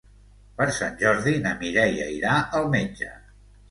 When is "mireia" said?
1.61-2.11